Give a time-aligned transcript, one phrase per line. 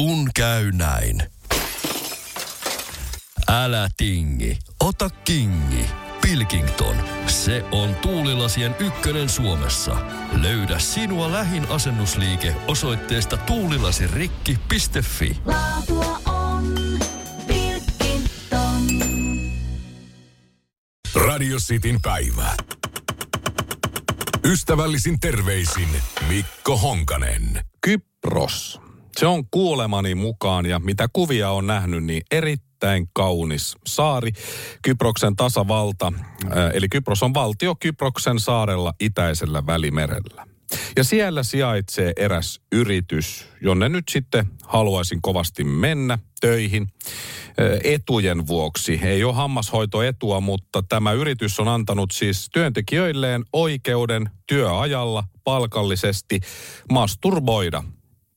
[0.00, 1.22] Kun käy näin.
[3.48, 5.86] Älä tingi, ota kingi.
[6.20, 9.96] Pilkington, se on tuulilasien ykkönen Suomessa.
[10.40, 15.36] Löydä sinua lähin asennusliike osoitteesta tuulilasirikki.fi.
[15.44, 16.74] Laatua on
[17.46, 18.86] Pilkington.
[21.14, 22.56] Radio Cityn päivä.
[24.44, 25.88] Ystävällisin terveisin
[26.28, 27.64] Mikko Honkanen.
[27.80, 28.89] Kypros.
[29.20, 34.32] Se on kuulemani mukaan ja mitä kuvia on nähnyt, niin erittäin kaunis saari.
[34.82, 40.46] Kyproksen tasavalta, äh, eli Kypros on valtio Kyproksen saarella itäisellä välimerellä.
[40.96, 49.00] Ja siellä sijaitsee eräs yritys, jonne nyt sitten haluaisin kovasti mennä töihin äh, etujen vuoksi.
[49.02, 56.40] Ei ole hammashoitoetua, mutta tämä yritys on antanut siis työntekijöilleen oikeuden työajalla palkallisesti
[56.92, 57.82] masturboida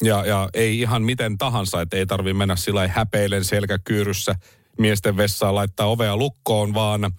[0.01, 4.35] ja, ja ei ihan miten tahansa, että ei tarvi mennä sillä häpeilen selkäkyyryssä
[4.79, 7.11] miesten vessaan laittaa ovea lukkoon, vaan,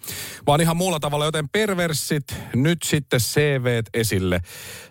[0.47, 4.41] vaan ihan muulla tavalla, joten perversit nyt sitten CV esille.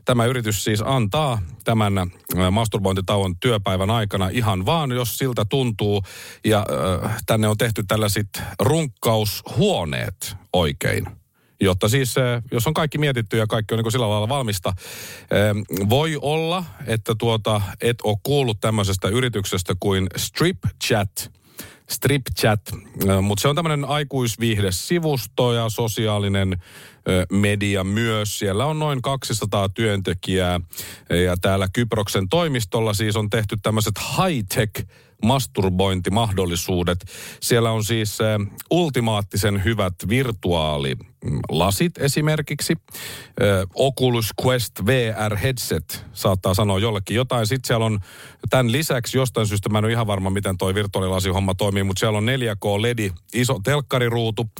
[0.05, 2.07] Tämä yritys siis antaa tämän äh,
[2.51, 6.03] masturbointitauon työpäivän aikana ihan vaan, jos siltä tuntuu.
[6.45, 6.67] Ja
[7.05, 11.07] äh, tänne on tehty tällaiset runkkaushuoneet oikein
[11.65, 14.69] jotta siis, äh, jos on kaikki mietitty ja kaikki on niin sillä lailla valmista,
[15.33, 21.33] ähm, voi olla, että tuota, et ole kuullut tämmöisestä yrityksestä kuin Strip Chat.
[21.91, 22.61] Strip Chat,
[23.09, 26.63] äh, mutta se on tämmöinen aikuisviihdesivusto ja sosiaalinen
[27.33, 28.39] media myös.
[28.39, 30.61] Siellä on noin 200 työntekijää
[31.25, 34.87] ja täällä Kyproksen toimistolla siis on tehty tämmöiset high-tech
[35.25, 37.05] masturbointimahdollisuudet.
[37.41, 38.27] Siellä on siis äh,
[38.71, 42.73] ultimaattisen hyvät virtuaalilasit esimerkiksi.
[42.73, 47.47] Äh, Oculus Quest VR headset saattaa sanoa jollekin jotain.
[47.47, 48.01] Sitten siellä on
[48.51, 52.19] tämän lisäksi jostain syystä, mä en ole ihan varma miten toi virtuaalilasihomma toimii, mutta siellä
[52.19, 54.51] on 4K LED, iso telkkariruutu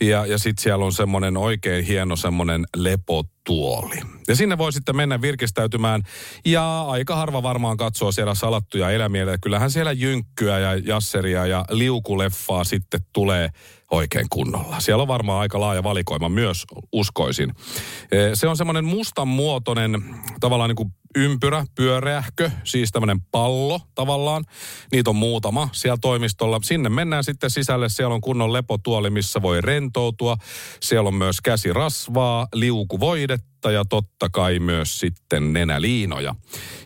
[0.00, 4.15] ja, ja sitten siellä on semmoinen oikein hieno semmoinen lepotuoli.
[4.28, 6.02] Ja sinne voi sitten mennä virkistäytymään
[6.44, 9.38] ja aika harva varmaan katsoo siellä salattuja elämiä.
[9.42, 13.50] Kyllähän siellä jynkkyä ja jasseria ja liukuleffaa sitten tulee
[13.90, 14.80] oikein kunnolla.
[14.80, 17.52] Siellä on varmaan aika laaja valikoima myös, uskoisin.
[18.12, 20.04] Eh, Se on semmoinen mustanmuotoinen,
[20.40, 24.44] tavallaan niin kuin ympyrä, pyöreähkö, siis tämmöinen pallo tavallaan.
[24.92, 26.60] Niitä on muutama siellä toimistolla.
[26.62, 30.36] Sinne mennään sitten sisälle, siellä on kunnon lepotuoli, missä voi rentoutua.
[30.80, 36.34] Siellä on myös käsirasvaa, liukuvoidetta ja totta kai myös sitten nenäliinoja.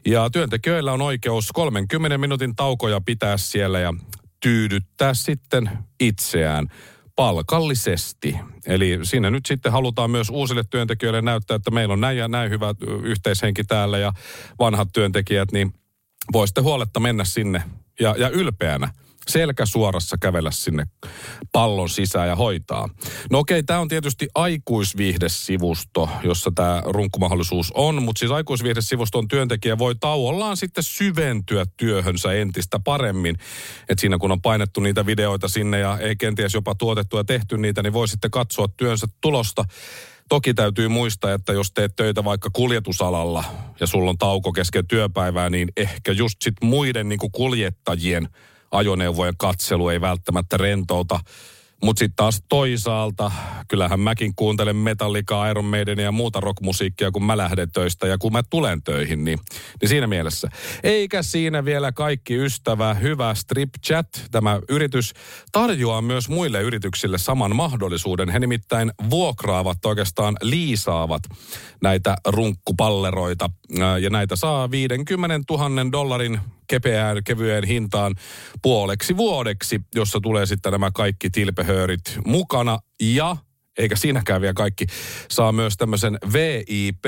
[0.07, 3.95] Ja työntekijöillä on oikeus 30 minuutin taukoja pitää siellä ja
[4.41, 5.71] tyydyttää sitten
[6.01, 6.69] itseään
[7.17, 8.37] palkallisesti.
[8.67, 12.51] Eli siinä nyt sitten halutaan myös uusille työntekijöille näyttää, että meillä on näin ja näin
[12.51, 14.13] hyvä yhteishenki täällä ja
[14.59, 15.75] vanhat työntekijät, niin
[16.33, 17.63] voi sitten huoletta mennä sinne
[18.01, 18.89] ja, ja ylpeänä
[19.29, 20.85] selkä suorassa kävellä sinne
[21.53, 22.89] pallon sisään ja hoitaa.
[23.31, 29.95] No okei, tämä on tietysti aikuisviihdesivusto, jossa tämä runkkumahdollisuus on, mutta siis aikuisviihdesivuston työntekijä voi
[29.95, 33.37] tauollaan sitten syventyä työhönsä entistä paremmin.
[33.89, 37.59] että siinä kun on painettu niitä videoita sinne ja ei kenties jopa tuotettu ja tehty
[37.59, 39.65] niitä, niin voi sitten katsoa työnsä tulosta.
[40.29, 43.45] Toki täytyy muistaa, että jos teet töitä vaikka kuljetusalalla
[43.81, 48.29] ja sulla on tauko kesken työpäivää, niin ehkä just sit muiden niin kuljettajien
[48.71, 51.21] ajoneuvojen katselu ei välttämättä rentouta.
[51.83, 53.33] Mutta sitten taas toisaalta,
[53.69, 58.33] kyllähän mäkin kuuntelen Metallicaa, Iron Maidenia ja muuta rockmusiikkia, kun mä lähden töistä ja kun
[58.33, 59.39] mä tulen töihin, niin,
[59.81, 60.49] niin siinä mielessä.
[60.83, 65.13] Eikä siinä vielä kaikki ystävä, hyvä Strip Chat, tämä yritys
[65.53, 68.29] tarjoaa myös muille yrityksille saman mahdollisuuden.
[68.29, 71.23] He nimittäin vuokraavat oikeastaan liisaavat
[71.83, 73.51] näitä runkkupalleroita
[74.01, 78.15] ja näitä saa 50 000 dollarin kepeään, kevyeen hintaan
[78.63, 82.79] puoleksi vuodeksi, jossa tulee sitten nämä kaikki tilpehöörit mukana.
[83.01, 83.37] Ja
[83.79, 84.87] eikä siinäkään vielä kaikki,
[85.31, 87.05] saa myös tämmöisen VIP,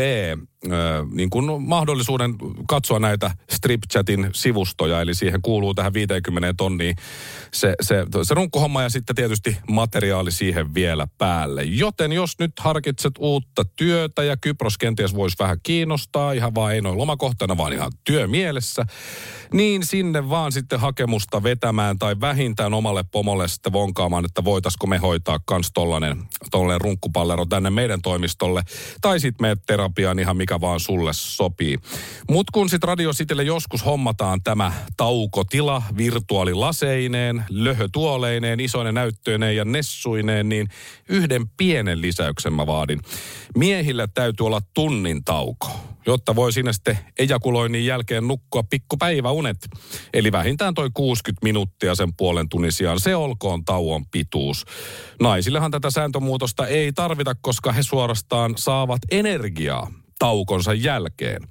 [1.12, 2.34] niin kuin mahdollisuuden
[2.68, 6.96] katsoa näitä StripChatin sivustoja, eli siihen kuuluu tähän 50 tonniin
[7.52, 11.62] se, se, se runkkuhomma ja sitten tietysti materiaali siihen vielä päälle.
[11.62, 16.80] Joten jos nyt harkitset uutta työtä ja Kypros kenties voisi vähän kiinnostaa, ihan vaan ei
[16.80, 18.86] noin lomakohtana, vaan ihan työmielessä,
[19.52, 24.98] niin sinne vaan sitten hakemusta vetämään tai vähintään omalle pomolle sitten vonkaamaan, että voitaisiko me
[24.98, 28.62] hoitaa kans tollanen, tollanen runkkupallero tänne meidän toimistolle.
[29.00, 31.78] Tai sitten me terapiaan ihan mikä vaan sulle sopii.
[32.30, 40.48] Mut kun sitten Radio Citylle joskus hommataan tämä taukotila virtuaalilaseineen, löhötuoleineen, isoinen näyttöineen ja nessuineen,
[40.48, 40.68] niin
[41.08, 43.00] yhden pienen lisäyksen mä vaadin.
[43.56, 45.70] Miehillä täytyy olla tunnin tauko.
[46.06, 49.68] jotta voi sinne sitten ejakuloinnin jälkeen nukkua pikkupäiväunet.
[50.12, 53.00] Eli vähintään toi 60 minuuttia sen puolen tunnin sijaan.
[53.00, 54.64] Se olkoon tauon pituus.
[55.20, 61.48] Naisillehan tätä sääntömuutosta ei tarvita, koska he suorastaan saavat energiaa taukonsa jälkeen.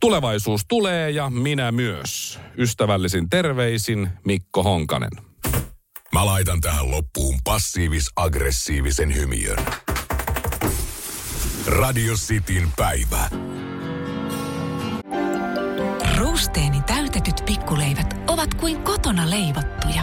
[0.00, 2.38] Tulevaisuus tulee ja minä myös.
[2.58, 5.10] Ystävällisin terveisin Mikko Honkanen.
[6.12, 9.58] Mä laitan tähän loppuun passiivis-aggressiivisen hymiön.
[11.66, 13.30] Radio Cityn päivä.
[16.16, 20.02] Ruusteeni täytetyt pikkuleivät ovat kuin kotona leivottuja,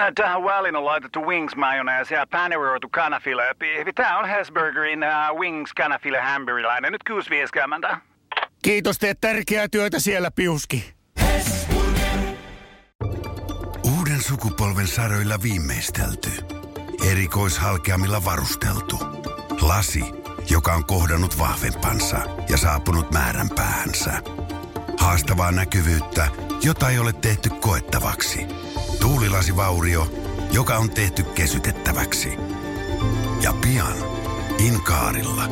[0.00, 3.42] Äh, Tähän väliin on laitettu wings mayonnaise ja paneroitu kanafila.
[3.94, 6.92] Tämä on Hesburgerin uh, wings kanafila hamburilainen.
[6.92, 7.02] Nyt
[7.90, 7.96] 6.50.
[8.62, 10.94] Kiitos, teet tärkeää työtä siellä, Piuski.
[13.98, 16.30] Uuden sukupolven saroilla viimeistelty.
[17.10, 18.96] Erikoishalkeamilla varusteltu.
[19.60, 20.04] Lasi,
[20.50, 22.16] joka on kohdannut vahvempansa
[22.48, 24.12] ja saapunut määränpäähänsä.
[25.00, 26.28] Haastavaa näkyvyyttä,
[26.62, 28.46] jota ei ole tehty koettavaksi.
[29.06, 30.08] Tuulilasivaurio,
[30.52, 32.28] joka on tehty kesytettäväksi.
[33.42, 33.96] Ja pian
[34.58, 35.42] Inkaarilla.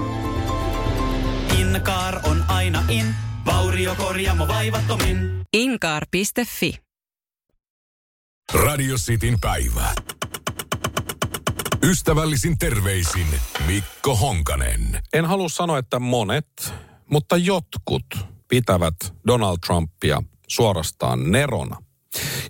[1.59, 3.15] Inkaar on aina in,
[3.47, 5.17] vauriokorjaamo vaivattomin.
[5.53, 6.79] Inkaar.fi
[8.55, 9.95] Radio Cityn päivä.
[11.83, 13.27] Ystävällisin terveisin
[13.67, 15.03] Mikko Honkanen.
[15.13, 16.75] En halua sanoa, että monet,
[17.11, 18.07] mutta jotkut
[18.49, 18.97] pitävät
[19.27, 21.84] Donald Trumpia suorastaan nerona.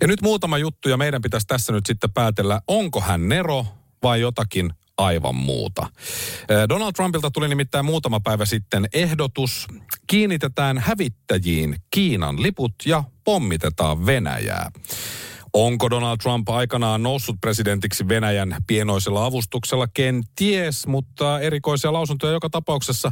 [0.01, 3.65] Ja nyt muutama juttu ja meidän pitäisi tässä nyt sitten päätellä, onko hän nero
[4.03, 5.87] vai jotakin aivan muuta.
[6.69, 9.67] Donald Trumpilta tuli nimittäin muutama päivä sitten ehdotus.
[10.07, 14.71] Kiinnitetään hävittäjiin Kiinan liput ja pommitetaan Venäjää.
[15.57, 19.87] Onko Donald Trump aikanaan noussut presidentiksi Venäjän pienoisella avustuksella?
[19.93, 23.11] Kenties, mutta erikoisia lausuntoja joka tapauksessa.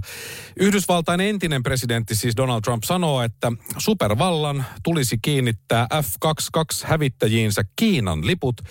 [0.59, 8.61] Yhdysvaltain entinen presidentti, siis Donald Trump, sanoo, että supervallan tulisi kiinnittää F-22-hävittäjiinsä Kiinan liput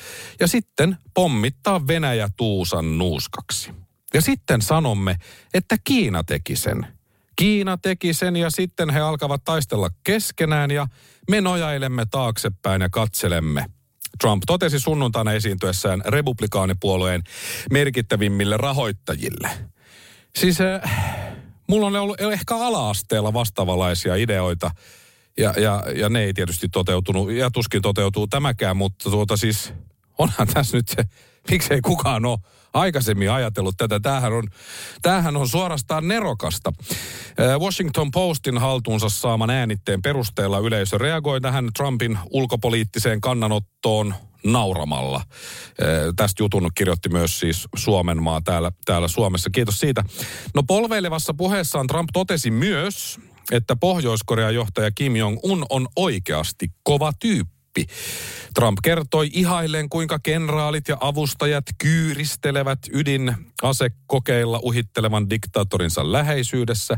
[0.41, 3.71] ja sitten pommittaa Venäjä tuusan nuuskaksi.
[4.15, 5.17] Ja sitten sanomme,
[5.55, 6.87] että Kiina teki sen.
[7.37, 10.87] Kiina teki sen ja sitten he alkavat taistella keskenään ja
[11.31, 13.67] me nojailemme taaksepäin ja katselemme.
[14.21, 17.23] Trump totesi sunnuntaina esiintyessään republikaanipuolueen
[17.71, 19.51] merkittävimmille rahoittajille.
[20.37, 20.81] Siis äh,
[21.69, 24.71] mulla on ollut ehkä ala-asteella vastaavanlaisia ideoita
[25.39, 29.73] ja, ja, ja ne ei tietysti toteutunut ja tuskin toteutuu tämäkään, mutta tuota siis
[30.19, 31.05] onhan tässä nyt se,
[31.51, 32.39] miksei kukaan ole
[32.75, 34.01] aikaisemmin ajatellut tätä.
[34.01, 34.49] Tämähän on,
[35.03, 36.73] tämähän on suorastaan nerokasta.
[37.59, 44.15] Washington Postin haltuunsa saaman äänitteen perusteella yleisö reagoi tähän Trumpin ulkopoliittiseen kannanottoon
[44.45, 45.25] nauramalla.
[46.17, 49.51] Tästä jutun kirjoitti myös siis Suomen maa täällä, täällä Suomessa.
[49.51, 50.05] Kiitos siitä.
[50.55, 53.21] No polveilevassa puheessaan Trump totesi myös,
[53.53, 57.87] että Pohjois-Korean johtaja Kim Jong-un on oikeasti kova tyyppi oppi.
[58.55, 66.97] Trump kertoi ihailleen, kuinka kenraalit ja avustajat kyyristelevät ydinasekokeilla uhittelevan diktaattorinsa läheisyydessä.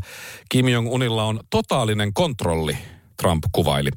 [0.48, 2.78] Kim Jong-unilla on totaalinen kontrolli
[3.16, 3.90] Trump kuvaili.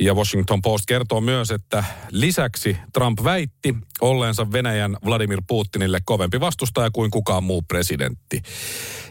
[0.00, 6.90] Ja Washington Post kertoo myös, että lisäksi Trump väitti olleensa Venäjän Vladimir Putinille kovempi vastustaja
[6.90, 8.42] kuin kukaan muu presidentti.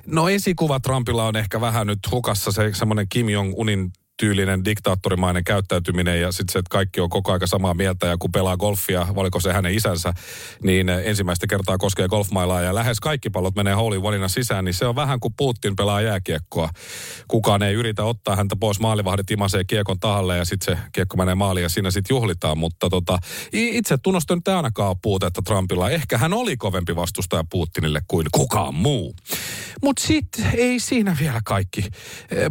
[0.05, 6.21] No esikuva Trumpilla on ehkä vähän nyt hukassa se semmoinen Kim Jong-unin tyylinen diktaattorimainen käyttäytyminen
[6.21, 9.39] ja sitten se, että kaikki on koko aika samaa mieltä ja kun pelaa golfia, valiko
[9.39, 10.13] se hänen isänsä,
[10.63, 14.85] niin ensimmäistä kertaa koskee golfmailaa ja lähes kaikki pallot menee hole in sisään, niin se
[14.85, 16.69] on vähän kuin Putin pelaa jääkiekkoa.
[17.27, 21.35] Kukaan ei yritä ottaa häntä pois maalivahdit imasee kiekon tahalle ja sitten se kiekko menee
[21.35, 23.17] maaliin ja siinä sitten juhlitaan, mutta tota,
[23.51, 25.89] itse tunnustan nyt ainakaan ole puutetta Trumpilla.
[25.89, 29.15] Ehkä hän oli kovempi vastustaja Putinille kuin kukaan muu.
[29.83, 31.85] Mutta sitten ei siinä vielä kaikki.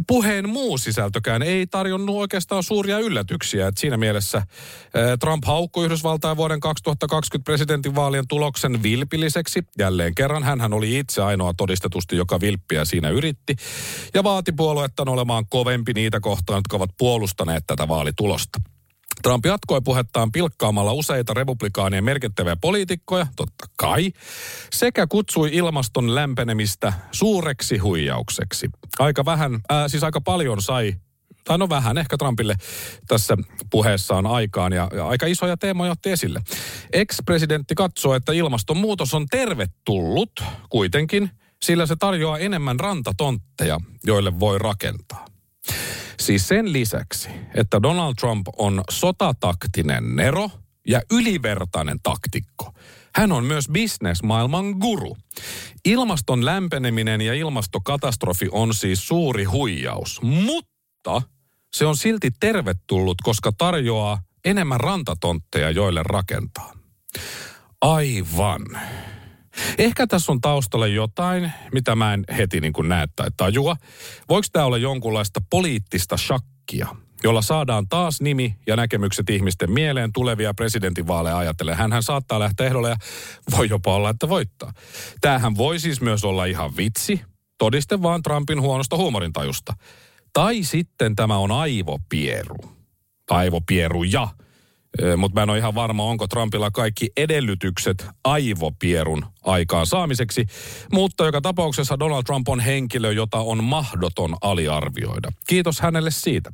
[0.07, 3.67] Puheen muu sisältökään ei ei tarjonnut oikeastaan suuria yllätyksiä.
[3.67, 4.41] Et siinä mielessä
[5.19, 9.63] Trump haukkui Yhdysvaltain vuoden 2020 presidentinvaalien tuloksen vilpilliseksi.
[9.79, 13.55] Jälleen kerran hän oli itse ainoa todistetusti, joka vilppiä siinä yritti.
[14.13, 18.59] Ja vaati puoluettaan olemaan kovempi niitä kohtaan, jotka ovat puolustaneet tätä vaalitulosta.
[19.23, 24.11] Trump jatkoi puhettaan pilkkaamalla useita republikaanien merkittäviä poliitikkoja, totta kai,
[24.73, 28.69] sekä kutsui ilmaston lämpenemistä suureksi huijaukseksi.
[28.99, 30.93] Aika vähän, äh, siis aika paljon sai
[31.45, 32.55] tai no vähän ehkä Trumpille
[33.07, 33.37] tässä
[33.69, 36.41] puheessaan aikaan ja, ja aika isoja teemoja otti esille.
[36.93, 41.29] Ex-presidentti katsoo, että ilmastonmuutos on tervetullut kuitenkin,
[41.65, 45.25] sillä se tarjoaa enemmän rantatontteja, joille voi rakentaa.
[46.19, 50.49] Siis sen lisäksi, että Donald Trump on sotataktinen nero
[50.87, 52.71] ja ylivertainen taktikko,
[53.15, 55.17] hän on myös bisnesmaailman guru.
[55.85, 61.21] Ilmaston lämpeneminen ja ilmastokatastrofi on siis suuri huijaus, mutta
[61.75, 66.73] se on silti tervetullut, koska tarjoaa enemmän rantatontteja, joille rakentaa.
[67.81, 68.61] Aivan.
[69.77, 73.75] Ehkä tässä on taustalla jotain, mitä mä en heti niin kuin näe tai tajua.
[74.29, 76.87] Voiko tämä olla jonkunlaista poliittista shakkia,
[77.23, 81.77] jolla saadaan taas nimi ja näkemykset ihmisten mieleen tulevia presidentinvaaleja ajatellen.
[81.77, 82.95] Hänhän saattaa lähteä ehdolle ja
[83.57, 84.73] voi jopa olla, että voittaa.
[85.21, 87.21] Tämähän voi siis myös olla ihan vitsi,
[87.57, 89.73] todiste vaan Trumpin huonosta huumorintajusta.
[90.35, 92.57] Tai sitten tämä on aivopieru.
[93.29, 94.27] Aivopieruja.
[95.17, 100.45] Mutta mä en ole ihan varma, onko Trumpilla kaikki edellytykset aivopierun aikaan saamiseksi.
[100.93, 105.31] Mutta joka tapauksessa Donald Trump on henkilö, jota on mahdoton aliarvioida.
[105.47, 106.51] Kiitos hänelle siitä.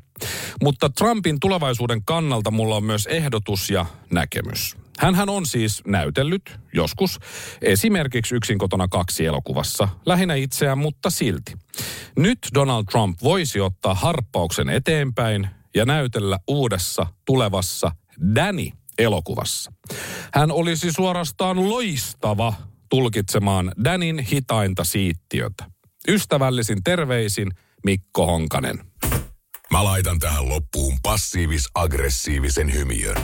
[0.63, 4.80] Mutta Trumpin tulevaisuuden kannalta mulla on myös ehdotus ja näkemys.
[4.99, 7.19] Hänhän on siis näytellyt joskus
[7.61, 11.53] esimerkiksi yksin kotona kaksi elokuvassa, lähinnä itseään, mutta silti.
[12.17, 17.91] Nyt Donald Trump voisi ottaa harppauksen eteenpäin ja näytellä uudessa tulevassa
[18.35, 19.71] Danny-elokuvassa.
[20.33, 22.53] Hän olisi suorastaan loistava
[22.89, 25.65] tulkitsemaan Danin hitainta siittiötä.
[26.07, 27.51] Ystävällisin terveisin
[27.83, 28.79] Mikko Honkanen.
[29.71, 33.23] Mä laitan tähän loppuun passiivis-aggressiivisen hymiön.